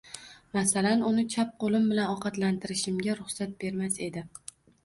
Masalan 0.55 1.03
uni 1.09 1.25
chap 1.33 1.51
qo`lim 1.65 1.85
bilan 1.91 2.09
ovqatlantirishimga 2.15 3.17
ruxsat 3.23 3.55
bermas 3.65 4.01
edi 4.09 4.29